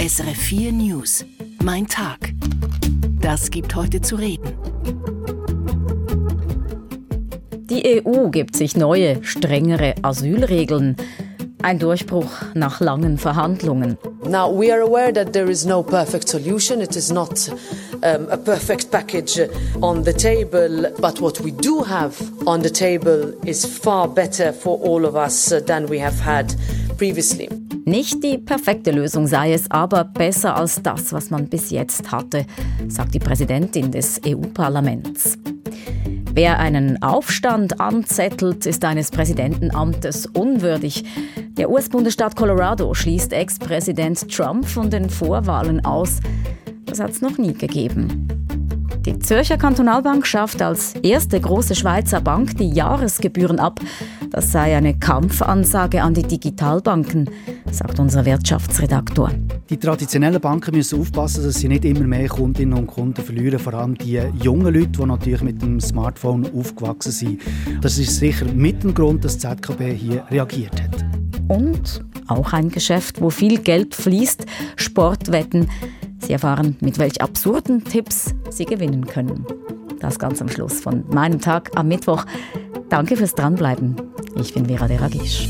[0.00, 1.26] SRF 4 News.
[1.62, 2.32] Mein Tag.
[3.20, 4.56] Das gibt heute zu reden.
[7.68, 10.96] Die EU gibt sich neue, strengere Asylregeln.
[11.60, 13.98] Ein Durchbruch nach langen Verhandlungen.
[14.24, 16.80] Now we are aware that there is no perfect solution.
[16.80, 17.50] It is not
[18.02, 19.38] um, a perfect package
[19.82, 22.14] on the table, but what we do have
[22.46, 26.54] on the table is far better for all of us uh, than we have had
[26.96, 27.59] previously.
[27.90, 32.46] Nicht die perfekte Lösung sei es, aber besser als das, was man bis jetzt hatte,
[32.86, 35.36] sagt die Präsidentin des EU-Parlaments.
[36.32, 41.04] Wer einen Aufstand anzettelt, ist eines Präsidentenamtes unwürdig.
[41.58, 46.20] Der US-Bundesstaat Colorado schließt Ex-Präsident Trump von den Vorwahlen aus.
[46.86, 48.28] Das hat es noch nie gegeben.
[49.06, 53.80] Die Zürcher Kantonalbank schafft als erste große Schweizer Bank die Jahresgebühren ab.
[54.30, 57.30] Das sei eine Kampfansage an die Digitalbanken,
[57.70, 59.30] sagt unser Wirtschaftsredaktor.
[59.70, 63.72] Die traditionellen Banken müssen aufpassen, dass sie nicht immer mehr Kundinnen und Kunden verlieren, vor
[63.72, 67.40] allem die jungen Leute, die natürlich mit dem Smartphone aufgewachsen sind.
[67.80, 71.04] Das ist sicher mit dem Grund, dass die ZKB hier reagiert hat.
[71.48, 74.44] Und auch ein Geschäft, wo viel Geld fließt,
[74.76, 75.68] Sportwetten.
[76.20, 79.46] Sie erfahren, mit welch absurden Tipps Sie gewinnen können.
[80.00, 82.24] Das ganz am Schluss von meinem Tag am Mittwoch.
[82.88, 83.96] Danke fürs Dranbleiben.
[84.36, 85.48] Ich bin Vera Deragisch.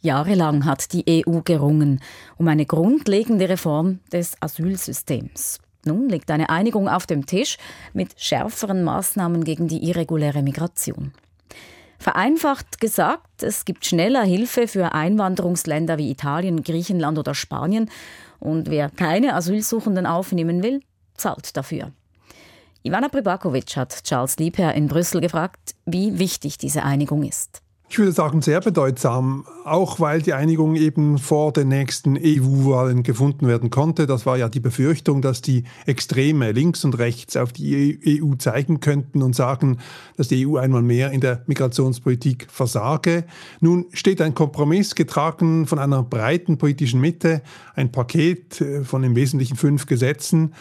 [0.00, 2.00] Jahrelang hat die EU gerungen
[2.38, 5.58] um eine grundlegende Reform des Asylsystems.
[5.84, 7.58] Nun liegt eine Einigung auf dem Tisch
[7.92, 11.12] mit schärferen Maßnahmen gegen die irreguläre Migration.
[12.06, 17.90] Vereinfacht gesagt, es gibt schneller Hilfe für Einwanderungsländer wie Italien, Griechenland oder Spanien
[18.38, 20.82] und wer keine Asylsuchenden aufnehmen will,
[21.16, 21.90] zahlt dafür.
[22.84, 27.60] Ivana Pribakovic hat Charles Liebherr in Brüssel gefragt, wie wichtig diese Einigung ist.
[27.88, 33.46] Ich würde sagen, sehr bedeutsam, auch weil die Einigung eben vor den nächsten EU-Wahlen gefunden
[33.46, 34.08] werden konnte.
[34.08, 38.80] Das war ja die Befürchtung, dass die Extreme links und rechts auf die EU zeigen
[38.80, 39.78] könnten und sagen,
[40.16, 43.24] dass die EU einmal mehr in der Migrationspolitik versage.
[43.60, 47.40] Nun steht ein Kompromiss getragen von einer breiten politischen Mitte,
[47.76, 50.52] ein Paket äh, von im Wesentlichen fünf Gesetzen,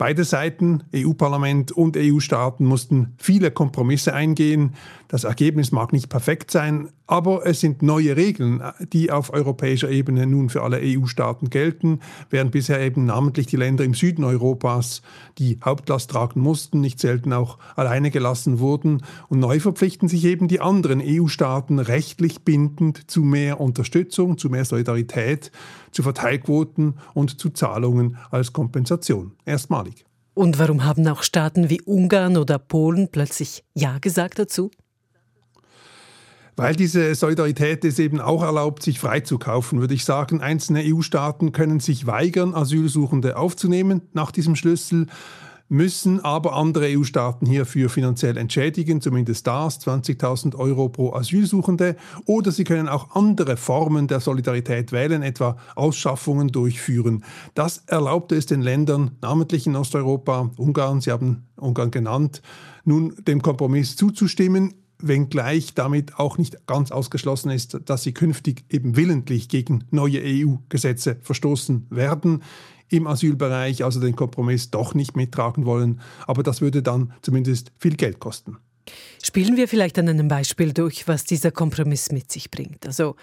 [0.00, 4.72] Beide Seiten, EU-Parlament und EU-Staaten, mussten viele Kompromisse eingehen.
[5.10, 8.62] Das Ergebnis mag nicht perfekt sein, aber es sind neue Regeln,
[8.92, 11.98] die auf europäischer Ebene nun für alle EU-Staaten gelten,
[12.30, 15.02] während bisher eben namentlich die Länder im Süden Europas
[15.36, 19.02] die Hauptlast tragen mussten, nicht selten auch alleine gelassen wurden.
[19.28, 24.64] Und neu verpflichten sich eben die anderen EU-Staaten rechtlich bindend zu mehr Unterstützung, zu mehr
[24.64, 25.50] Solidarität,
[25.90, 29.32] zu Verteilquoten und zu Zahlungen als Kompensation.
[29.44, 30.04] Erstmalig.
[30.34, 34.70] Und warum haben auch Staaten wie Ungarn oder Polen plötzlich Ja gesagt dazu?
[36.60, 40.40] Weil diese Solidarität es eben auch erlaubt, sich freizukaufen, würde ich sagen.
[40.40, 45.06] Einzelne EU-Staaten können sich weigern, Asylsuchende aufzunehmen nach diesem Schlüssel
[45.70, 51.96] müssen aber andere EU-Staaten hierfür finanziell entschädigen, zumindest das, 20.000 Euro pro Asylsuchende.
[52.26, 57.24] Oder sie können auch andere Formen der Solidarität wählen, etwa Ausschaffungen durchführen.
[57.54, 62.42] Das erlaubte es den Ländern, namentlich in Osteuropa, Ungarn, Sie haben Ungarn genannt,
[62.84, 68.96] nun dem Kompromiss zuzustimmen wenngleich damit auch nicht ganz ausgeschlossen ist, dass sie künftig eben
[68.96, 72.42] willentlich gegen neue EU-Gesetze verstoßen werden
[72.88, 76.00] im Asylbereich, also den Kompromiss doch nicht mittragen wollen.
[76.26, 78.58] Aber das würde dann zumindest viel Geld kosten.
[79.22, 82.86] Spielen wir vielleicht an einem Beispiel durch, was dieser Kompromiss mit sich bringt.
[82.86, 83.16] Also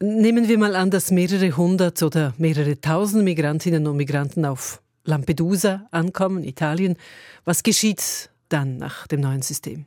[0.00, 5.86] nehmen wir mal an, dass mehrere hundert oder mehrere tausend Migrantinnen und Migranten auf Lampedusa
[5.90, 6.96] ankommen, Italien.
[7.44, 9.86] Was geschieht dann nach dem neuen System?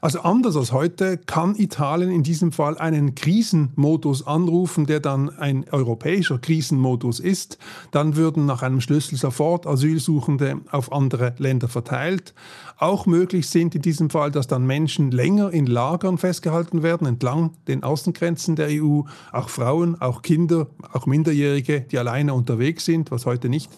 [0.00, 5.64] Also anders als heute kann Italien in diesem Fall einen Krisenmodus anrufen, der dann ein
[5.70, 7.58] europäischer Krisenmodus ist.
[7.90, 12.32] Dann würden nach einem Schlüssel sofort Asylsuchende auf andere Länder verteilt.
[12.78, 17.54] Auch möglich sind in diesem Fall, dass dann Menschen länger in Lagern festgehalten werden, entlang
[17.66, 19.00] den Außengrenzen der EU.
[19.32, 23.70] Auch Frauen, auch Kinder, auch Minderjährige, die alleine unterwegs sind, was heute nicht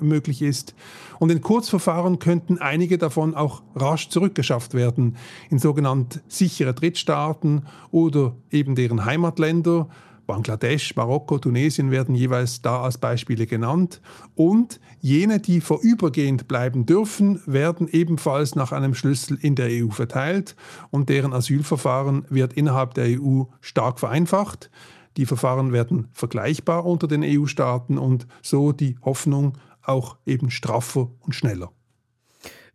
[0.00, 0.74] möglich ist.
[1.20, 5.16] Und in Kurzverfahren könnten einige davon auch rasch zurückgeschafft werden
[5.50, 9.86] in sogenannte sichere Drittstaaten oder eben deren Heimatländer.
[10.26, 14.00] Bangladesch, Marokko, Tunesien werden jeweils da als Beispiele genannt.
[14.34, 20.56] Und jene, die vorübergehend bleiben dürfen, werden ebenfalls nach einem Schlüssel in der EU verteilt
[20.90, 24.70] und deren Asylverfahren wird innerhalb der EU stark vereinfacht.
[25.18, 31.34] Die Verfahren werden vergleichbar unter den EU-Staaten und so die Hoffnung auch eben straffer und
[31.34, 31.70] schneller.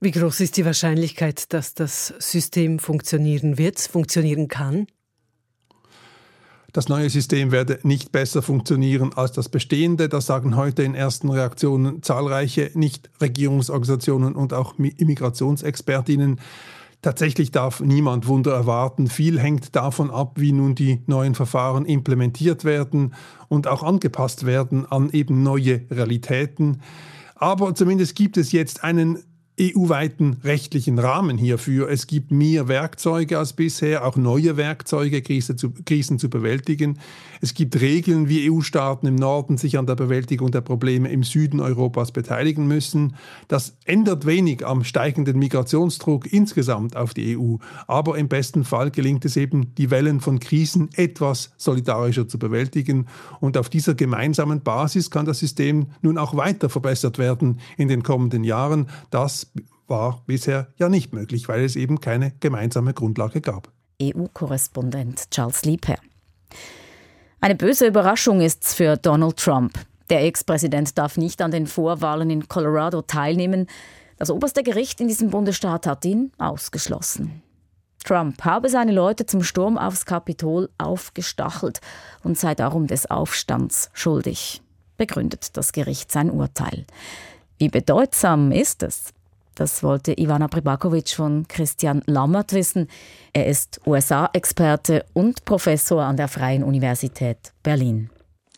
[0.03, 4.85] Wie groß ist die Wahrscheinlichkeit, dass das System funktionieren wird, funktionieren kann?
[6.73, 10.09] Das neue System werde nicht besser funktionieren als das bestehende.
[10.09, 16.41] Das sagen heute in ersten Reaktionen zahlreiche Nichtregierungsorganisationen und auch Immigrationsexpertinnen.
[17.01, 19.07] Tatsächlich darf niemand Wunder erwarten.
[19.07, 23.13] Viel hängt davon ab, wie nun die neuen Verfahren implementiert werden
[23.47, 26.81] und auch angepasst werden an eben neue Realitäten.
[27.35, 29.19] Aber zumindest gibt es jetzt einen
[29.59, 31.87] EU-weiten rechtlichen Rahmen hierfür.
[31.89, 36.97] Es gibt mehr Werkzeuge als bisher, auch neue Werkzeuge, Krise zu, Krisen zu bewältigen.
[37.39, 41.59] Es gibt Regeln, wie EU-Staaten im Norden sich an der Bewältigung der Probleme im Süden
[41.59, 43.15] Europas beteiligen müssen.
[43.47, 47.57] Das ändert wenig am steigenden Migrationsdruck insgesamt auf die EU.
[47.85, 53.07] Aber im besten Fall gelingt es eben, die Wellen von Krisen etwas solidarischer zu bewältigen.
[53.39, 58.01] Und auf dieser gemeinsamen Basis kann das System nun auch weiter verbessert werden in den
[58.01, 58.87] kommenden Jahren.
[59.11, 59.42] Das
[59.87, 63.71] war bisher ja nicht möglich, weil es eben keine gemeinsame Grundlage gab.
[64.01, 65.99] EU-Korrespondent Charles Liebherr.
[67.41, 69.77] Eine böse Überraschung ist's für Donald Trump.
[70.09, 73.67] Der Ex-Präsident darf nicht an den Vorwahlen in Colorado teilnehmen.
[74.17, 77.41] Das oberste Gericht in diesem Bundesstaat hat ihn ausgeschlossen.
[78.03, 81.79] Trump habe seine Leute zum Sturm aufs Kapitol aufgestachelt
[82.23, 84.61] und sei darum des Aufstands schuldig,
[84.97, 86.85] begründet das Gericht sein Urteil.
[87.57, 89.13] Wie bedeutsam ist es?
[89.55, 92.87] Das wollte Ivana Pribakovic von Christian Lammert wissen.
[93.33, 98.09] Er ist USA-Experte und Professor an der Freien Universität Berlin.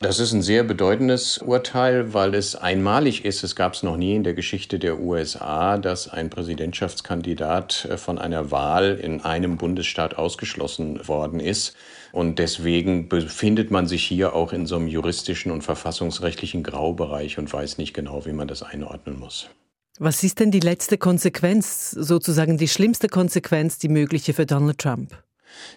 [0.02, 3.46] Das ist ein sehr bedeutendes Urteil, weil es einmalig ist.
[3.46, 8.18] Es gab es noch nie in der Geschichte der USA, dass ein Präsidentschaftskandidat äh, von
[8.18, 11.78] einer Wahl in einem Bundesstaat ausgeschlossen worden ist.
[12.12, 17.52] Und deswegen befindet man sich hier auch in so einem juristischen und verfassungsrechtlichen Graubereich und
[17.52, 19.50] weiß nicht genau, wie man das einordnen muss.
[19.98, 25.16] Was ist denn die letzte Konsequenz, sozusagen die schlimmste Konsequenz, die mögliche für Donald Trump?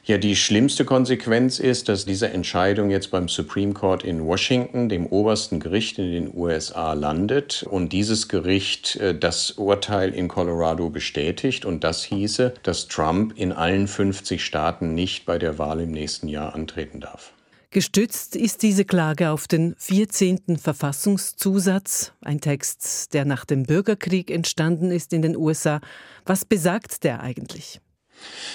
[0.02, 5.06] Ja, die schlimmste Konsequenz ist, dass diese Entscheidung jetzt beim Supreme Court in Washington, dem
[5.06, 11.64] obersten Gericht in den USA, landet und dieses Gericht äh, das Urteil in Colorado bestätigt
[11.64, 16.26] und das hieße, dass Trump in allen 50 Staaten nicht bei der Wahl im nächsten
[16.26, 17.34] Jahr antreten darf.
[17.70, 20.56] Gestützt ist diese Klage auf den 14.
[20.56, 25.82] Verfassungszusatz, ein Text, der nach dem Bürgerkrieg entstanden ist in den USA.
[26.24, 27.82] Was besagt der eigentlich?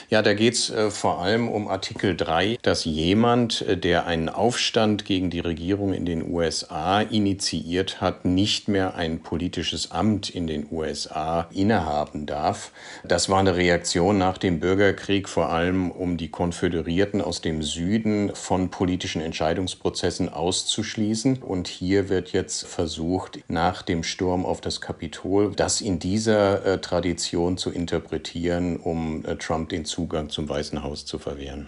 [0.09, 4.29] Ja, da geht es äh, vor allem um Artikel 3, dass jemand, äh, der einen
[4.29, 10.47] Aufstand gegen die Regierung in den USA initiiert hat, nicht mehr ein politisches Amt in
[10.47, 12.71] den USA innehaben darf.
[13.03, 18.35] Das war eine Reaktion nach dem Bürgerkrieg, vor allem um die Konföderierten aus dem Süden
[18.35, 21.41] von politischen Entscheidungsprozessen auszuschließen.
[21.41, 26.77] Und hier wird jetzt versucht, nach dem Sturm auf das Kapitol, das in dieser äh,
[26.79, 31.67] Tradition zu interpretieren, um äh, Trump den Zugang zum Weißen Haus zu verwehren.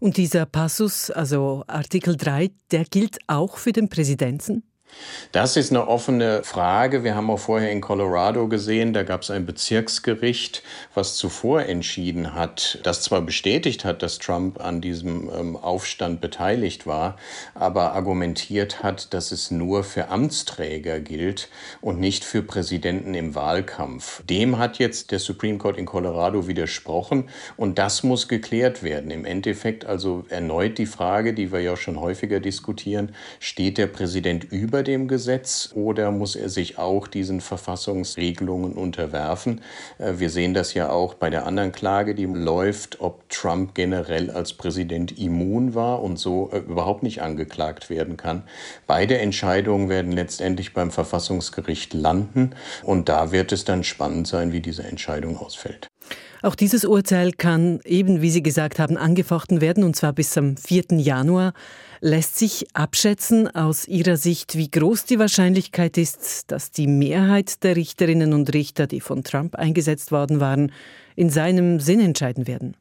[0.00, 4.62] Und dieser Passus, also Artikel 3, der gilt auch für den Präsidenten?
[5.32, 7.04] Das ist eine offene Frage.
[7.04, 10.62] Wir haben auch vorher in Colorado gesehen, da gab es ein Bezirksgericht,
[10.94, 16.86] was zuvor entschieden hat, das zwar bestätigt hat, dass Trump an diesem ähm, Aufstand beteiligt
[16.86, 17.16] war,
[17.54, 21.48] aber argumentiert hat, dass es nur für Amtsträger gilt
[21.80, 24.22] und nicht für Präsidenten im Wahlkampf.
[24.24, 29.10] Dem hat jetzt der Supreme Court in Colorado widersprochen und das muss geklärt werden.
[29.10, 34.44] Im Endeffekt also erneut die Frage, die wir ja schon häufiger diskutieren, steht der Präsident
[34.44, 39.60] über dem Gesetz oder muss er sich auch diesen Verfassungsregelungen unterwerfen?
[39.98, 44.30] Äh, wir sehen das ja auch bei der anderen Klage, die läuft, ob Trump generell
[44.30, 48.42] als Präsident immun war und so äh, überhaupt nicht angeklagt werden kann.
[48.86, 54.60] Beide Entscheidungen werden letztendlich beim Verfassungsgericht landen und da wird es dann spannend sein, wie
[54.60, 55.88] diese Entscheidung ausfällt.
[56.42, 60.56] Auch dieses Urteil kann eben, wie Sie gesagt haben, angefochten werden, und zwar bis am
[60.56, 60.84] 4.
[60.92, 61.54] Januar.
[62.00, 67.76] Lässt sich abschätzen aus Ihrer Sicht, wie groß die Wahrscheinlichkeit ist, dass die Mehrheit der
[67.76, 70.72] Richterinnen und Richter, die von Trump eingesetzt worden waren,
[71.14, 72.76] in seinem Sinn entscheiden werden?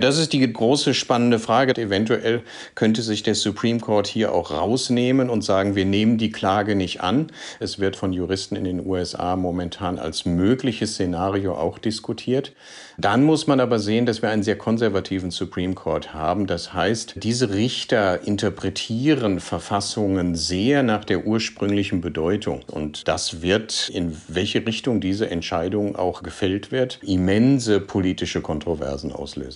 [0.00, 1.76] Das ist die große spannende Frage.
[1.76, 2.42] Eventuell
[2.74, 7.02] könnte sich der Supreme Court hier auch rausnehmen und sagen, wir nehmen die Klage nicht
[7.02, 7.26] an.
[7.58, 12.54] Es wird von Juristen in den USA momentan als mögliches Szenario auch diskutiert.
[12.96, 16.46] Dann muss man aber sehen, dass wir einen sehr konservativen Supreme Court haben.
[16.46, 22.62] Das heißt, diese Richter interpretieren Verfassungen sehr nach der ursprünglichen Bedeutung.
[22.68, 29.49] Und das wird, in welche Richtung diese Entscheidung auch gefällt wird, immense politische Kontroversen auslösen.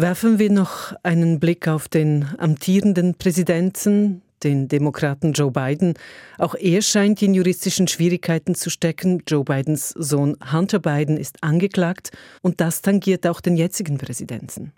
[0.00, 5.94] Werfen wir noch einen Blick auf den amtierenden Präsidenten, den Demokraten Joe Biden.
[6.38, 9.24] Auch er scheint in juristischen Schwierigkeiten zu stecken.
[9.26, 12.12] Joe Bidens Sohn Hunter Biden ist angeklagt
[12.42, 14.72] und das tangiert auch den jetzigen Präsidenten.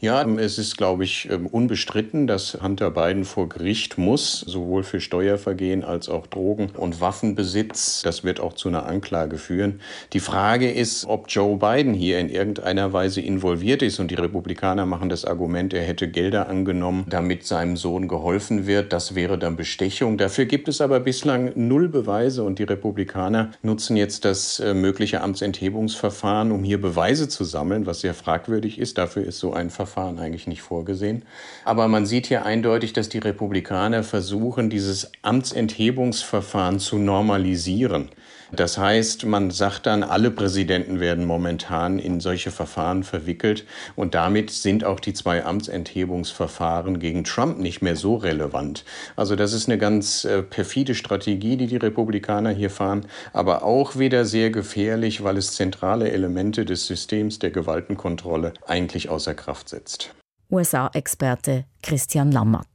[0.00, 5.00] Ja, es ist, glaube ich, ähm, unbestritten, dass Hunter Biden vor Gericht muss, sowohl für
[5.00, 8.02] Steuervergehen als auch Drogen- und Waffenbesitz.
[8.02, 9.80] Das wird auch zu einer Anklage führen.
[10.12, 13.98] Die Frage ist, ob Joe Biden hier in irgendeiner Weise involviert ist.
[13.98, 18.92] Und die Republikaner machen das Argument, er hätte Gelder angenommen, damit seinem Sohn geholfen wird.
[18.92, 20.18] Das wäre dann Bestechung.
[20.18, 22.42] Dafür gibt es aber bislang null Beweise.
[22.42, 28.02] Und die Republikaner nutzen jetzt das äh, mögliche Amtsenthebungsverfahren, um hier Beweise zu sammeln, was
[28.02, 28.98] sehr fragwürdig ist.
[28.98, 31.24] Dafür ist so ein Verfahren Verfahren eigentlich nicht vorgesehen.
[31.64, 38.10] Aber man sieht hier eindeutig, dass die Republikaner versuchen, dieses Amtsenthebungsverfahren zu normalisieren.
[38.52, 43.64] Das heißt, man sagt dann, alle Präsidenten werden momentan in solche Verfahren verwickelt
[43.96, 48.84] und damit sind auch die zwei Amtsenthebungsverfahren gegen Trump nicht mehr so relevant.
[49.16, 53.96] Also das ist eine ganz äh, perfide Strategie, die die Republikaner hier fahren, aber auch
[53.98, 60.14] wieder sehr gefährlich, weil es zentrale Elemente des Systems der Gewaltenkontrolle eigentlich außer Kraft setzt.
[60.50, 62.66] USA-Experte Christian Lammert.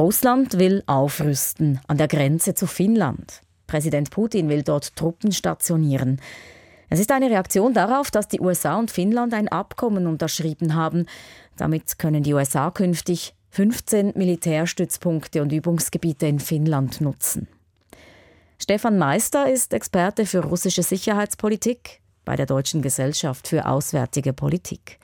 [0.00, 3.42] Russland will aufrüsten an der Grenze zu Finnland.
[3.66, 6.22] Präsident Putin will dort Truppen stationieren.
[6.88, 11.04] Es ist eine Reaktion darauf, dass die USA und Finnland ein Abkommen unterschrieben haben.
[11.58, 17.46] Damit können die USA künftig 15 Militärstützpunkte und Übungsgebiete in Finnland nutzen.
[18.56, 24.98] Stefan Meister ist Experte für russische Sicherheitspolitik bei der Deutschen Gesellschaft für Auswärtige Politik.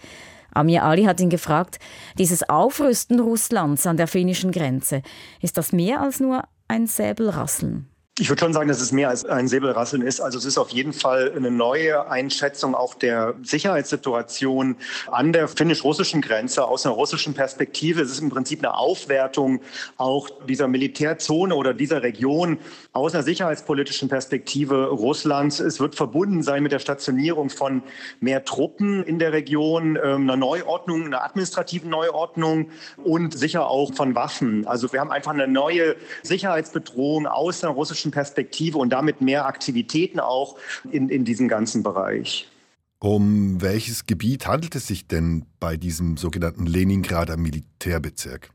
[0.56, 1.78] Amir Ali hat ihn gefragt,
[2.18, 5.02] dieses Aufrüsten Russlands an der finnischen Grenze,
[5.40, 7.88] ist das mehr als nur ein Säbelrasseln?
[8.18, 10.20] Ich würde schon sagen, dass es mehr als ein Säbelrasseln ist.
[10.22, 14.76] Also es ist auf jeden Fall eine neue Einschätzung auch der Sicherheitssituation
[15.10, 18.00] an der finnisch-russischen Grenze aus einer russischen Perspektive.
[18.00, 19.60] Es ist im Prinzip eine Aufwertung
[19.98, 22.58] auch dieser Militärzone oder dieser Region
[22.94, 25.60] aus einer sicherheitspolitischen Perspektive Russlands.
[25.60, 27.82] Es wird verbunden sein mit der Stationierung von
[28.20, 34.14] mehr Truppen in der Region, ähm, einer Neuordnung, einer administrativen Neuordnung und sicher auch von
[34.14, 34.66] Waffen.
[34.66, 39.46] Also wir haben einfach eine neue Sicherheitsbedrohung aus einer russischen politischen Perspektive und damit mehr
[39.46, 40.56] Aktivitäten auch
[40.90, 42.48] in, in diesem ganzen Bereich.
[42.98, 48.50] Um welches Gebiet handelt es sich denn bei diesem sogenannten Leningrader Militärbezirk?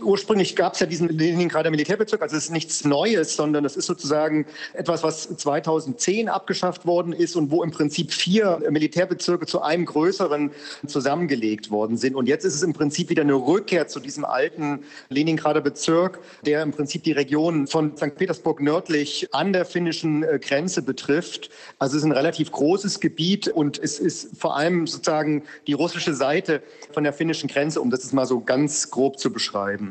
[0.00, 3.86] Ursprünglich gab es ja diesen Leningrader Militärbezirk, also es ist nichts Neues, sondern es ist
[3.86, 9.86] sozusagen etwas, was 2010 abgeschafft worden ist und wo im Prinzip vier Militärbezirke zu einem
[9.86, 10.52] größeren
[10.86, 12.14] zusammengelegt worden sind.
[12.14, 16.62] Und jetzt ist es im Prinzip wieder eine Rückkehr zu diesem alten Leningrader Bezirk, der
[16.62, 18.14] im Prinzip die Region von St.
[18.14, 21.50] Petersburg nördlich an der finnischen äh, Grenze betrifft.
[21.80, 26.14] Also es ist ein relativ großes Gebiet und es ist vor allem sozusagen die russische
[26.14, 26.62] Seite
[26.92, 29.87] von der finnischen Grenze, um das mal so ganz grob zu beschreiben.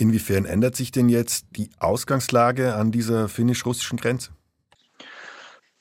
[0.00, 4.30] Inwiefern ändert sich denn jetzt die Ausgangslage an dieser finnisch-russischen Grenze?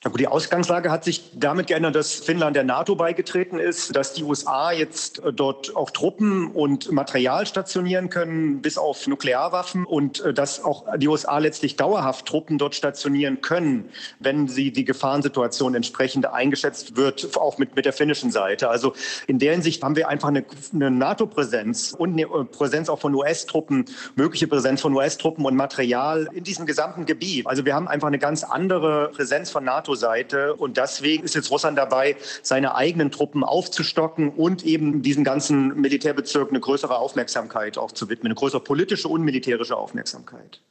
[0.01, 4.13] Na gut, die Ausgangslage hat sich damit geändert, dass Finnland der NATO beigetreten ist, dass
[4.13, 10.21] die USA jetzt äh, dort auch Truppen und Material stationieren können, bis auf Nuklearwaffen und
[10.21, 13.89] äh, dass auch die USA letztlich dauerhaft Truppen dort stationieren können,
[14.19, 18.69] wenn sie die Gefahrensituation entsprechend eingeschätzt wird, auch mit, mit der finnischen Seite.
[18.69, 18.93] Also
[19.27, 23.13] in der Hinsicht haben wir einfach eine, eine NATO-Präsenz und eine äh, Präsenz auch von
[23.13, 23.83] US-Truppen,
[24.15, 27.47] mögliche Präsenz von US-Truppen und Material in diesem gesamten Gebiet.
[27.47, 30.55] Also wir haben einfach eine ganz andere Präsenz von NATO NATO-Seite.
[30.55, 36.49] Und deswegen ist jetzt Russland dabei, seine eigenen Truppen aufzustocken und eben diesen ganzen Militärbezirk
[36.49, 40.61] eine größere Aufmerksamkeit auch zu widmen, eine größere politische und militärische Aufmerksamkeit.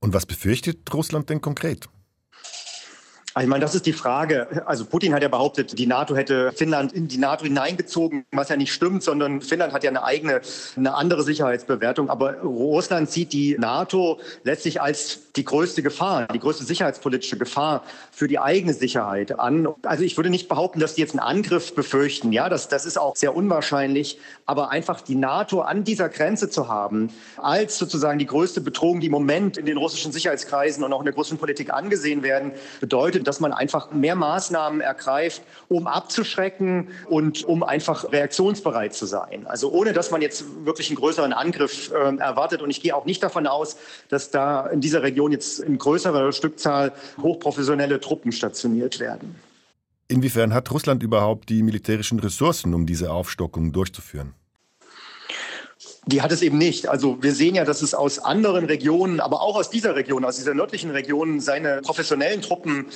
[0.00, 1.88] Und was befürchtet Russland denn konkret?
[3.40, 4.62] Ich meine, das ist die Frage.
[4.66, 8.56] Also Putin hat ja behauptet, die NATO hätte Finnland in die NATO hineingezogen, was ja
[8.56, 10.42] nicht stimmt, sondern Finnland hat ja eine eigene,
[10.76, 12.10] eine andere Sicherheitsbewertung.
[12.10, 18.28] Aber Russland sieht die NATO letztlich als die größte Gefahr, die größte sicherheitspolitische Gefahr für
[18.28, 19.66] die eigene Sicherheit an.
[19.82, 22.32] Also ich würde nicht behaupten, dass die jetzt einen Angriff befürchten.
[22.32, 24.18] Ja, das, das ist auch sehr unwahrscheinlich.
[24.44, 27.08] Aber einfach die NATO an dieser Grenze zu haben,
[27.38, 31.06] als sozusagen die größte Bedrohung, die im Moment in den russischen Sicherheitskreisen und auch in
[31.06, 37.44] der russischen Politik angesehen werden, bedeutet, dass man einfach mehr Maßnahmen ergreift, um abzuschrecken und
[37.44, 39.46] um einfach reaktionsbereit zu sein.
[39.46, 42.60] Also ohne, dass man jetzt wirklich einen größeren Angriff äh, erwartet.
[42.60, 43.76] Und ich gehe auch nicht davon aus,
[44.08, 49.36] dass da in dieser Region Region jetzt in größerer Stückzahl hochprofessionelle Truppen stationiert werden.
[50.08, 54.34] Inwiefern hat Russland überhaupt die militärischen Ressourcen, um diese Aufstockung durchzuführen?
[56.06, 56.88] Die hat es eben nicht.
[56.88, 60.36] Also wir sehen ja, dass es aus anderen Regionen, aber auch aus dieser Region, aus
[60.36, 62.86] dieser nördlichen Region, seine professionellen Truppen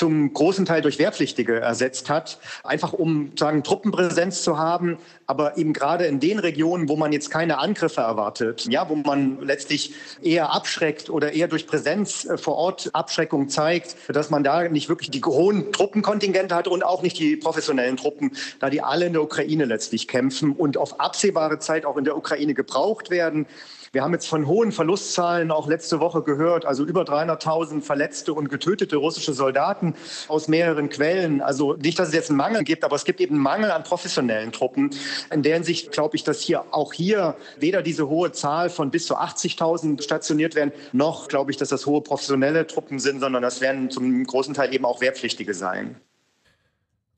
[0.00, 5.74] zum großen Teil durch Wehrpflichtige ersetzt hat, einfach um sagen Truppenpräsenz zu haben, aber eben
[5.74, 9.92] gerade in den Regionen, wo man jetzt keine Angriffe erwartet, ja, wo man letztlich
[10.22, 14.88] eher abschreckt oder eher durch Präsenz äh, vor Ort Abschreckung zeigt, dass man da nicht
[14.88, 19.12] wirklich die hohen Truppenkontingente hat und auch nicht die professionellen Truppen, da die alle in
[19.12, 23.46] der Ukraine letztlich kämpfen und auf absehbare Zeit auch in der Ukraine gebraucht werden.
[23.92, 28.48] Wir haben jetzt von hohen Verlustzahlen auch letzte Woche gehört, also über 300.000 verletzte und
[28.48, 29.96] getötete russische Soldaten
[30.28, 31.40] aus mehreren Quellen.
[31.40, 33.82] Also nicht, dass es jetzt einen Mangel gibt, aber es gibt eben einen Mangel an
[33.82, 34.90] professionellen Truppen.
[35.32, 39.06] In der Hinsicht glaube ich, dass hier auch hier weder diese hohe Zahl von bis
[39.06, 43.60] zu 80.000 stationiert werden, noch glaube ich, dass das hohe professionelle Truppen sind, sondern das
[43.60, 45.96] werden zum großen Teil eben auch Wehrpflichtige sein.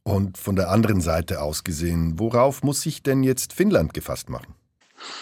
[0.05, 4.55] Und von der anderen Seite aus gesehen, worauf muss sich denn jetzt Finnland gefasst machen?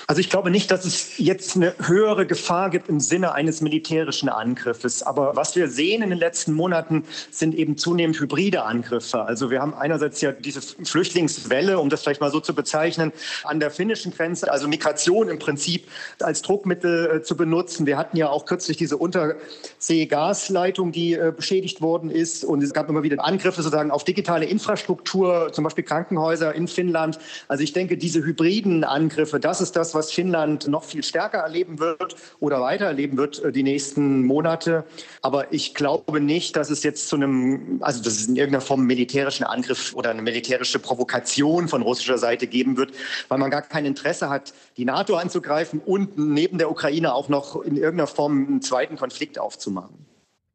[0.06, 4.28] Also ich glaube nicht, dass es jetzt eine höhere Gefahr gibt im Sinne eines militärischen
[4.28, 5.02] Angriffes.
[5.02, 9.22] Aber was wir sehen in den letzten Monaten, sind eben zunehmend hybride Angriffe.
[9.22, 13.12] Also wir haben einerseits ja diese Flüchtlingswelle, um das vielleicht mal so zu bezeichnen,
[13.44, 15.86] an der finnischen Grenze, also Migration im Prinzip
[16.20, 17.86] als Druckmittel äh, zu benutzen.
[17.86, 22.44] Wir hatten ja auch kürzlich diese Unterseegasleitung, die äh, beschädigt worden ist.
[22.44, 27.18] Und es gab immer wieder Angriffe sozusagen auf digitale Infrastruktur, zum Beispiel Krankenhäuser in Finnland.
[27.48, 31.38] Also ich denke, diese hybriden Angriffe, das ist ist das, was Finnland noch viel stärker
[31.38, 34.84] erleben wird oder weiter erleben wird äh, die nächsten Monate.
[35.22, 38.80] Aber ich glaube nicht, dass es jetzt zu einem, also dass es in irgendeiner Form
[38.80, 42.92] einen militärischen Angriff oder eine militärische Provokation von russischer Seite geben wird,
[43.28, 47.62] weil man gar kein Interesse hat, die NATO anzugreifen und neben der Ukraine auch noch
[47.62, 50.06] in irgendeiner Form einen zweiten Konflikt aufzumachen.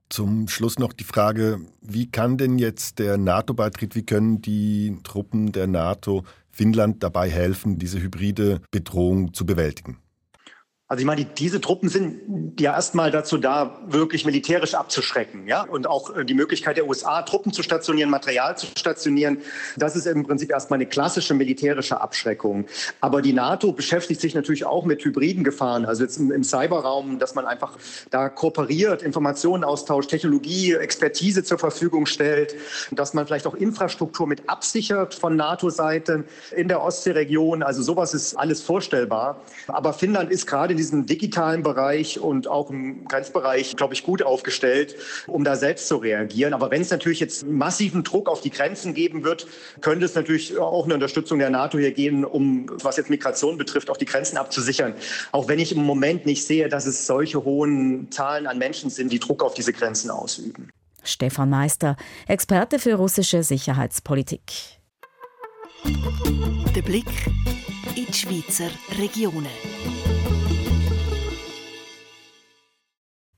[0.09, 5.51] Zum Schluss noch die Frage, wie kann denn jetzt der NATO-Beitritt, wie können die Truppen
[5.51, 6.23] der NATO
[6.55, 9.97] Finnland dabei helfen, diese hybride Bedrohung zu bewältigen?
[10.87, 15.87] Also ich meine, diese Truppen sind ja erstmal dazu da, wirklich militärisch abzuschrecken, ja, und
[15.87, 19.39] auch äh, die Möglichkeit der USA, Truppen zu stationieren, Material zu stationieren,
[19.77, 22.67] das ist im Prinzip erstmal eine klassische militärische Abschreckung.
[23.01, 27.17] Aber die NATO beschäftigt sich natürlich auch mit hybriden Gefahren, also jetzt im, im Cyberraum,
[27.17, 27.79] dass man einfach
[28.11, 32.53] da kooperiert, Informationen austauscht, Technologie, Expertise zur Verfügung stellt,
[32.91, 37.63] dass man vielleicht auch Infrastruktur mit absichert von NATO-Seite in der Ostseeregion.
[37.63, 39.41] Also sowas ist alles vorstellbar.
[39.67, 44.21] Aber Finnland ist gerade in diesem digitalen Bereich und auch im Grenzbereich, glaube ich, gut
[44.21, 46.53] aufgestellt, um da selbst zu reagieren.
[46.53, 49.47] Aber wenn es natürlich jetzt massiven Druck auf die Grenzen geben wird,
[49.79, 53.89] könnte es natürlich auch eine Unterstützung der NATO hier geben, um, was jetzt Migration betrifft,
[53.89, 54.93] auch die Grenzen abzusichern.
[55.31, 59.13] Auch wenn ich im Moment nicht sehe, dass es solche hohen Zahlen an Menschen sind,
[59.13, 60.69] die Druck auf diese Grenzen ausüben.
[61.03, 61.95] Stefan Meister,
[62.27, 64.41] Experte für russische Sicherheitspolitik.
[66.75, 67.05] Der Blick
[67.95, 69.47] in die Schweizer Regionen.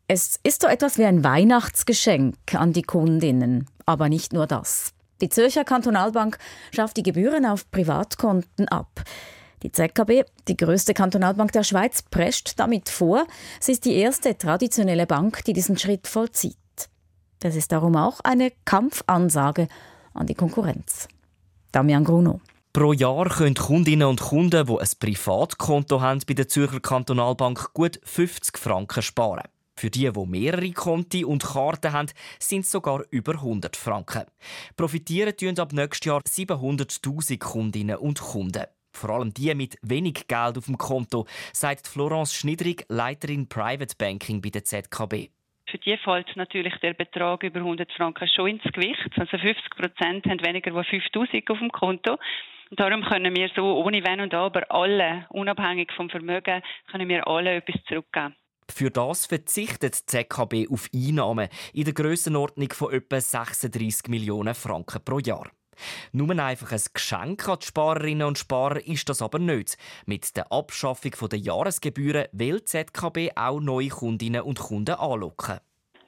[0.09, 4.93] Es ist so etwas wie ein Weihnachtsgeschenk an die Kundinnen, aber nicht nur das.
[5.19, 6.37] Die Zürcher Kantonalbank
[6.73, 9.03] schafft die Gebühren auf Privatkonten ab.
[9.63, 13.27] Die ZKB, die größte Kantonalbank der Schweiz, prescht damit vor.
[13.59, 16.55] Sie ist die erste traditionelle Bank, die diesen Schritt vollzieht.
[17.39, 19.67] Das ist darum auch eine Kampfansage
[20.13, 21.09] an die Konkurrenz.
[21.73, 22.39] Damian Gruno.
[22.71, 27.99] Pro Jahr können Kundinnen und Kunden, die ein Privatkonto haben bei der Zürcher Kantonalbank, gut
[28.05, 29.49] 50 Franken sparen.
[29.77, 32.09] Für die, die mehrere Konti und Karten haben,
[32.39, 34.25] sind es sogar über 100 Franken.
[34.75, 38.63] Profitieren tun ab nächstes Jahr 700.000 Kundinnen und Kunden.
[38.91, 44.41] Vor allem die mit wenig Geld auf dem Konto, sagt Florence Schnidrig, Leiterin Private Banking
[44.41, 45.29] bei der ZKB.
[45.69, 49.11] Für die fällt natürlich der Betrag über 100 Franken schon ins Gewicht.
[49.15, 52.17] Also 50 Prozent haben weniger als 5000 auf dem Konto.
[52.71, 57.27] Und darum können wir so ohne Wenn und Aber alle, unabhängig vom Vermögen, können wir
[57.27, 58.35] alle etwas zurückgeben.
[58.71, 65.03] Für das verzichtet die ZKB auf Einnahmen in der Grössenordnung von etwa 36 Millionen Franken
[65.03, 65.49] pro Jahr.
[66.11, 69.77] Nur einfach ein Geschenk an die Sparerinnen und Sparer ist das aber nicht.
[70.05, 75.59] Mit der Abschaffung der Jahresgebühren will die ZKB auch neue Kundinnen und Kunden anlocken.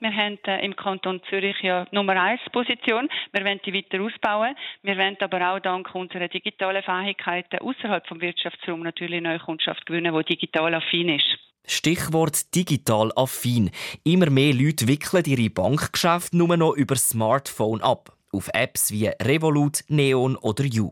[0.02, 3.10] Wir haben äh, im Kanton Zürich ja Nummer 1 Position.
[3.34, 4.56] Wir wollen die weiter ausbauen.
[4.82, 10.16] Wir wollen aber auch dank unserer digitalen Fähigkeiten außerhalb vom Wirtschaftsraum natürlich neue Kundschaft gewinnen,
[10.16, 11.39] die digital affin ist.
[11.66, 13.72] Stichwort digital affin.
[14.04, 18.16] Immer mehr Leute wickeln ihre Bankgeschäfte nur noch über Smartphone ab.
[18.32, 20.92] Auf Apps wie Revolut, Neon oder You.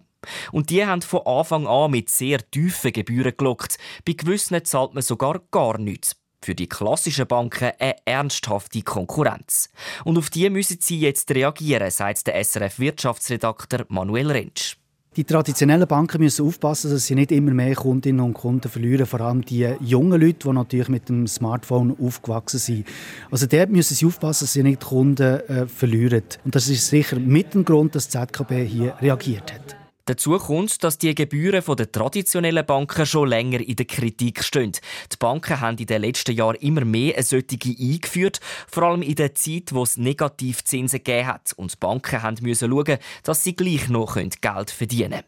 [0.51, 3.77] Und die haben von Anfang an mit sehr tiefen Gebühren gelockt.
[4.05, 6.15] Bei gewissen zahlt man sogar gar nichts.
[6.43, 9.69] Für die klassischen Banken eine ernsthafte Konkurrenz.
[10.05, 14.77] Und auf die müssen sie jetzt reagieren, sagt der SRF-Wirtschaftsredakteur Manuel Rentsch.
[15.17, 19.21] Die traditionellen Banken müssen aufpassen, dass sie nicht immer mehr Kundinnen und Kunden verlieren, vor
[19.21, 22.85] allem die jungen Leute, die natürlich mit dem Smartphone aufgewachsen sind.
[23.31, 26.21] Also dort müssen sie aufpassen, dass sie nicht Kunden äh, verlieren.
[26.45, 29.76] Und das ist sicher mit dem Grund, dass die ZKB hier reagiert hat.
[30.07, 34.71] Dazu kommt, dass die Gebühren der traditionellen Banken schon länger in der Kritik stehen.
[34.71, 38.39] Die Banken haben in den letzten Jahren immer mehr solche eingeführt,
[38.69, 41.51] vor allem in der Zeit, wo es Negativzinsen gegeben hat.
[41.57, 45.23] Und die Banken mussten schauen, dass sie gleich noch Geld verdienen können.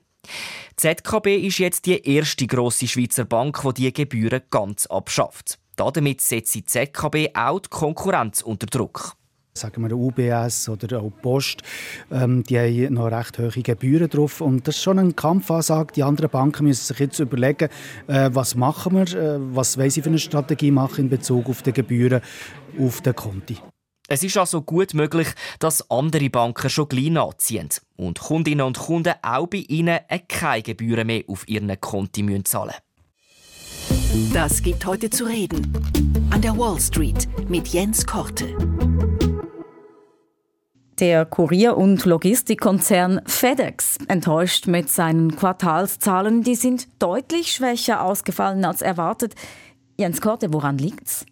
[0.71, 5.59] Die ZKB ist jetzt die erste grosse Schweizer Bank, die diese Gebühren ganz abschafft.
[5.75, 9.18] Damit setzt die ZKB auch die Konkurrenz unter Druck
[9.53, 11.63] sagen wir UBS oder auch Post,
[12.11, 15.93] ähm, die haben noch recht hohe Gebühren drauf und das ist schon ein Kampfansage.
[15.93, 17.69] Die anderen Banken müssen sich jetzt überlegen,
[18.07, 21.61] äh, was machen wir, äh, was wollen sie für eine Strategie machen in Bezug auf
[21.61, 22.21] die Gebühren
[22.79, 23.57] auf den Konti.
[24.11, 25.27] Es ist also gut möglich,
[25.59, 31.05] dass andere Banken schon gleich nachziehen und Kundinnen und Kunden auch bei ihnen keine Gebühren
[31.05, 32.89] mehr auf ihren Konti zahlen müssen.
[34.33, 35.71] Das gibt heute zu reden.
[36.31, 38.55] An der Wall Street mit Jens Korte.
[40.99, 46.43] Der Kurier- und Logistikkonzern FedEx enttäuscht mit seinen Quartalszahlen.
[46.43, 49.33] Die sind deutlich schwächer ausgefallen als erwartet.
[49.97, 51.25] Jens Korte, woran liegt's?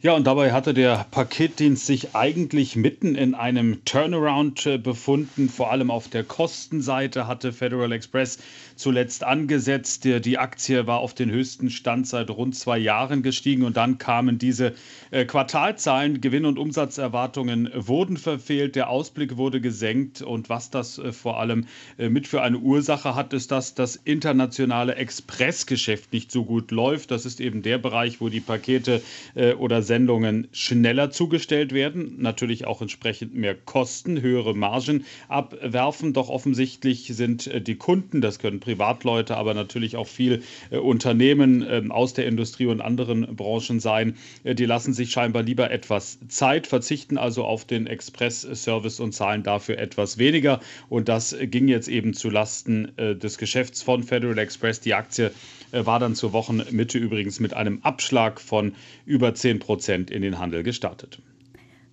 [0.00, 5.48] Ja, und dabei hatte der Paketdienst sich eigentlich mitten in einem Turnaround äh, befunden.
[5.48, 8.40] Vor allem auf der Kostenseite hatte Federal Express
[8.82, 10.04] zuletzt angesetzt.
[10.04, 14.38] Die Aktie war auf den höchsten Stand seit rund zwei Jahren gestiegen und dann kamen
[14.38, 14.74] diese
[15.10, 16.20] äh, Quartalzahlen.
[16.20, 21.66] Gewinn- und Umsatzerwartungen wurden verfehlt, der Ausblick wurde gesenkt und was das äh, vor allem
[21.96, 27.10] mit für eine Ursache hat, ist, dass das internationale Expressgeschäft nicht so gut läuft.
[27.10, 29.02] Das ist eben der Bereich, wo die Pakete
[29.58, 36.12] oder Sendungen schneller zugestellt werden, natürlich auch entsprechend mehr Kosten, höhere Margen abwerfen.
[36.12, 41.64] Doch offensichtlich sind äh, die Kunden, das können Privatleute, aber natürlich auch viel äh, Unternehmen
[41.68, 46.18] ähm, aus der Industrie und anderen Branchen sein, äh, die lassen sich scheinbar lieber etwas
[46.28, 50.60] Zeit, verzichten also auf den Express-Service und zahlen dafür etwas weniger.
[50.88, 54.80] Und das ging jetzt eben zu Lasten des Geschäfts von Federal Express.
[54.80, 55.32] Die Aktie
[55.70, 60.62] war dann zur Wochenmitte übrigens mit einem Abschlag von über 10 Prozent in den Handel
[60.62, 61.18] gestartet.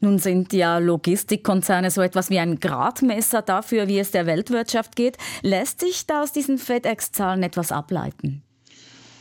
[0.01, 5.17] Nun sind ja Logistikkonzerne so etwas wie ein Gradmesser dafür, wie es der Weltwirtschaft geht.
[5.41, 8.43] Lässt sich da aus diesen FedEx-Zahlen etwas ableiten?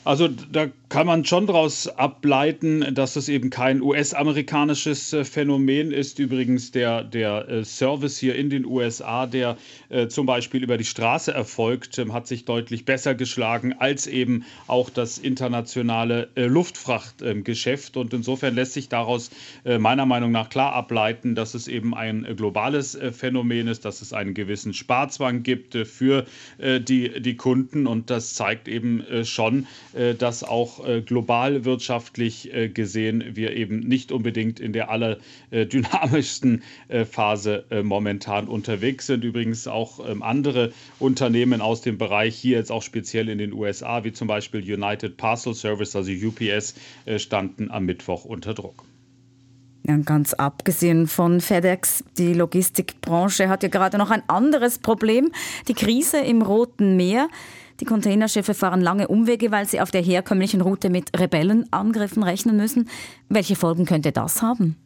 [0.09, 6.19] Also da kann man schon daraus ableiten, dass es eben kein US-amerikanisches äh, Phänomen ist.
[6.19, 9.59] Übrigens der, der äh, Service hier in den USA, der
[9.91, 14.47] äh, zum Beispiel über die Straße erfolgt, ähm, hat sich deutlich besser geschlagen als eben
[14.67, 17.99] auch das internationale Luftfrachtgeschäft.
[17.99, 19.31] Und insofern lässt sich daraus
[19.65, 24.35] meiner Meinung nach klar ableiten, dass es eben ein globales Phänomen ist, dass es einen
[24.35, 26.27] gewissen Sparzwang gibt für
[26.59, 27.87] die, die Kunden.
[27.87, 29.67] Und das zeigt eben schon,
[30.19, 36.63] dass auch äh, global wirtschaftlich äh, gesehen wir eben nicht unbedingt in der allerdynamischsten
[37.11, 39.25] Phase momentan unterwegs sind.
[39.25, 44.05] Übrigens auch ähm, andere Unternehmen aus dem Bereich hier jetzt auch speziell in den USA,
[44.05, 46.75] wie zum Beispiel United Parcel Service, also UPS,
[47.17, 48.88] standen am Mittwoch unter Druck.
[49.89, 55.33] Ja, ganz abgesehen von FedEx, die Logistikbranche hat ja gerade noch ein anderes Problem,
[55.67, 57.29] die Krise im Roten Meer.
[57.81, 62.91] Die Containerschiffe fahren lange Umwege, weil sie auf der herkömmlichen Route mit Rebellenangriffen rechnen müssen.
[63.31, 64.77] Welche Folgen könnte das haben?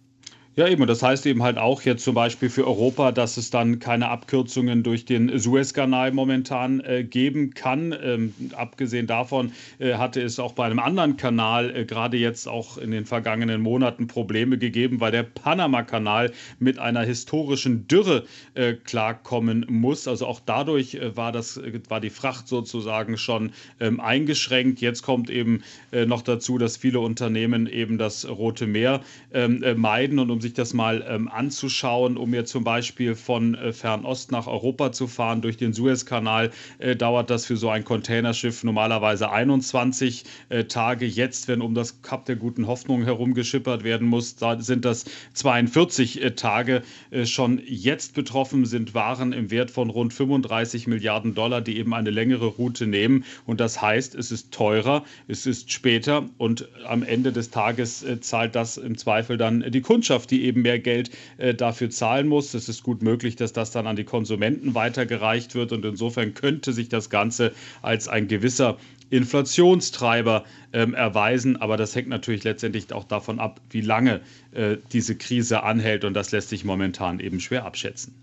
[0.54, 0.82] Ja, eben.
[0.82, 4.10] Und das heißt eben halt auch jetzt zum Beispiel für Europa, dass es dann keine
[4.10, 7.94] Abkürzungen durch den Suezkanal momentan äh, geben kann.
[8.02, 12.76] Ähm, abgesehen davon äh, hatte es auch bei einem anderen Kanal äh, gerade jetzt auch
[12.76, 19.64] in den vergangenen Monaten Probleme gegeben, weil der Panama-Kanal mit einer historischen Dürre äh, klarkommen
[19.70, 20.06] muss.
[20.06, 24.82] Also auch dadurch äh, war, das, äh, war die Fracht sozusagen schon ähm, eingeschränkt.
[24.82, 25.62] Jetzt kommt eben
[25.92, 29.00] noch dazu, dass viele Unternehmen eben das Rote Meer
[29.32, 33.72] ähm, meiden und um sich das mal ähm, anzuschauen, um jetzt zum Beispiel von äh,
[33.72, 38.64] Fernost nach Europa zu fahren durch den Suezkanal, äh, dauert das für so ein Containerschiff
[38.64, 41.06] normalerweise 21 äh, Tage.
[41.06, 45.04] Jetzt, wenn um das Kap der guten Hoffnung herum geschippert werden muss, da sind das
[45.32, 46.82] 42 äh, Tage.
[47.10, 51.94] Äh, schon jetzt betroffen sind Waren im Wert von rund 35 Milliarden Dollar, die eben
[51.94, 53.24] eine längere Route nehmen.
[53.46, 58.20] Und das heißt, es ist teurer, es ist später und am Ende des Tages äh,
[58.20, 62.54] zahlt das im Zweifel dann die Kundschaft, die eben mehr Geld äh, dafür zahlen muss.
[62.54, 66.72] Es ist gut möglich, dass das dann an die Konsumenten weitergereicht wird und insofern könnte
[66.72, 68.78] sich das Ganze als ein gewisser
[69.10, 71.60] Inflationstreiber ähm, erweisen.
[71.60, 76.14] Aber das hängt natürlich letztendlich auch davon ab, wie lange äh, diese Krise anhält und
[76.14, 78.14] das lässt sich momentan eben schwer abschätzen.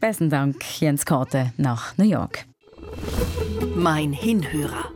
[0.00, 2.46] Besten Dank, Jens Korte nach New York.
[3.76, 4.90] Mein Hinhörer.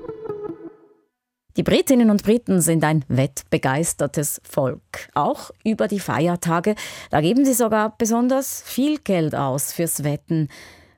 [1.56, 5.08] Die Britinnen und Briten sind ein wettbegeistertes Volk.
[5.14, 6.74] Auch über die Feiertage.
[7.08, 10.48] Da geben sie sogar besonders viel Geld aus fürs Wetten.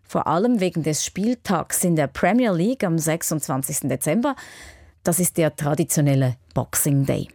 [0.02, 3.88] Vor allem wegen des Spieltags in der Premier League am 26.
[3.88, 4.34] Dezember.
[5.04, 7.28] Das ist der traditionelle Boxing Day.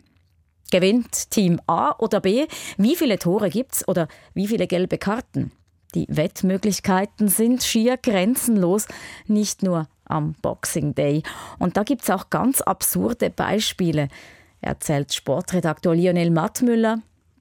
[0.69, 2.47] Gewinnt Team A oder B?
[2.77, 5.53] Wie viele Tore gibt's oder wie viele gelbe Karten?
[5.95, 8.87] Die Wettmöglichkeiten sind schier grenzenlos,
[9.27, 11.23] nicht nur am Boxing Day.
[11.59, 14.07] Und da gibt es auch ganz absurde Beispiele,
[14.61, 16.99] erzählt Sportredaktor Lionel Mattmüller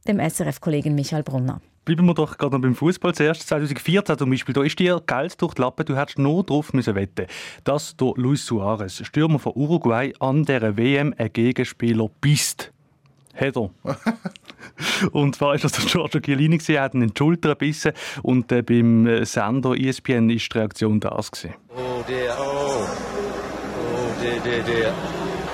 [0.08, 1.61] dem SRF-Kollegen Michael Brunner.
[1.85, 3.46] Bleiben wir doch gerade noch beim Fußball zuerst.
[3.48, 6.94] 2014 zum Beispiel, da ist dir Geld durch die Lappe, du hättest nur drauf müssen
[6.94, 7.26] wetten,
[7.64, 12.71] dass der Luis Suarez, Stürmer von Uruguay, an der WM ein Gegenspieler bist.
[13.34, 13.70] Hat er.
[15.12, 17.92] und zwar ist das der Giorgio Chiellini, er hat ihn in die Schulter gebissen
[18.22, 21.30] und äh, beim äh, Sender ESPN war die Reaktion das.
[21.30, 21.54] Gewesen.
[21.74, 22.86] Oh dear, oh.
[23.94, 24.92] Oh dear, dear, dear.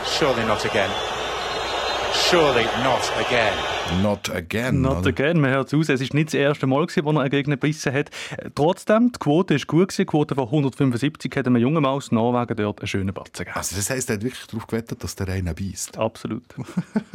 [0.05, 0.91] Surely not again.
[2.31, 4.03] Surely not again.
[4.03, 4.83] Not again.
[4.83, 5.09] Not oder?
[5.09, 5.89] again, man hört es aus.
[5.89, 8.11] Es war nicht das erste Mal, gewesen, wo er einen Gegner gebissen hat.
[8.55, 9.97] Trotzdem, die Quote war gut.
[9.97, 13.57] Die Quote von 175 hat einem jungen Mann aus Norwegen dort einen schönen Batzen gegeben.
[13.57, 15.97] Also das heisst, er hat wirklich darauf gewettet, dass der einen beißt?
[15.97, 16.45] Absolut.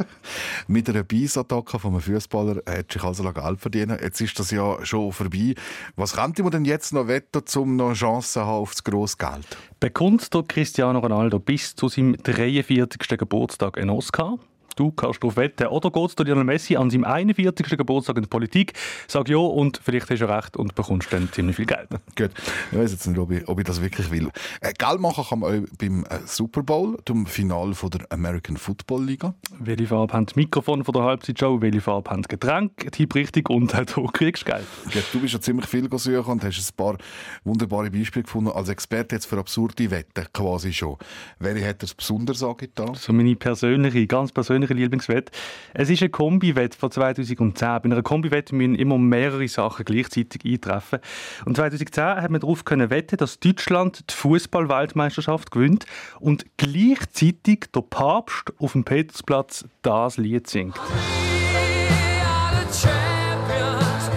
[0.66, 3.96] Mit einer Beissattacke von einem Fußballer hat sich also Geld verdienen.
[4.02, 5.54] Jetzt ist das ja schon vorbei.
[5.94, 9.16] Was könnte man denn jetzt noch wetten, um noch Chancen zu haben auf das grosse
[9.16, 9.46] Geld?
[9.78, 13.16] Bekommt Cristiano Ronaldo bis zu seinem 43.
[13.16, 14.40] Geburtstag einen Oscar?
[14.76, 15.66] Du kannst darauf wetten.
[15.66, 17.66] Oder geht es Lionel Messi an seinem 41.
[17.76, 18.72] Geburtstag in der Politik?
[19.08, 21.88] Sag ja und vielleicht hast du recht und bekommst dann ziemlich viel Geld.
[22.16, 22.30] Gut.
[22.72, 24.30] Ich weiß jetzt nicht, ob ich, ob ich das wirklich will.
[24.60, 28.56] Äh, Geld machen kann man auch beim äh, Super Bowl, dem Finale von der American
[28.56, 29.34] Football Liga.
[29.58, 31.60] Welche Farbe haben die Mikrofone von der Halbzeitshow?
[31.60, 32.90] Welche Farbe haben die Getränke?
[32.90, 34.66] Tipp richtig und auch du kriegst Geld.
[34.84, 36.96] Gut, du bist ja ziemlich viel suchen und hast ein paar
[37.44, 38.50] wunderbare Beispiele gefunden.
[38.50, 40.96] Als Experte jetzt für absurde Wetten quasi schon.
[41.38, 42.94] Welche hat er besonders angetan?
[42.94, 45.32] So meine persönliche, ganz persönliche persönliche Lieblingswette.
[45.74, 47.54] Es ist eine Kombi-Wette von 2010.
[47.56, 51.00] Bei einer Kombi-Wette müssen immer mehrere Sachen gleichzeitig eintreffen.
[51.44, 55.86] Und 2010 hat man darauf können wetten, dass Deutschland die Fußball-Weltmeisterschaft gewinnt
[56.20, 60.76] und gleichzeitig der Papst auf dem Petersplatz das Lied singt.
[60.76, 60.80] We
[62.40, 64.10] are the champions.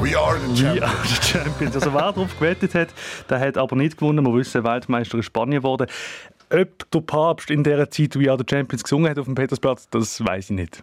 [0.00, 1.74] We are the champions.
[1.74, 2.88] Also wer darauf gewettet hat,
[3.28, 4.24] der hat aber nicht gewonnen.
[4.24, 5.88] Wir wissen, Weltmeister in Spanien geworden.
[6.50, 9.88] Ob der Papst in dieser Zeit We Are the Champions gesungen hat auf dem Petersplatz,
[9.90, 10.82] das weiß ich nicht.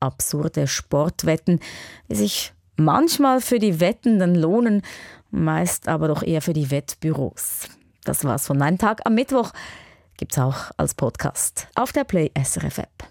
[0.00, 1.60] Absurde Sportwetten,
[2.08, 4.82] die sich manchmal für die Wettenden lohnen,
[5.30, 7.68] meist aber doch eher für die Wettbüros.
[8.04, 9.52] Das war's von Mein Tag am Mittwoch.
[10.16, 13.04] Gibt's auch als Podcast auf der Play SRF App.